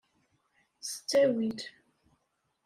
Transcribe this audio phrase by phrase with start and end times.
[0.87, 1.59] S ttawil.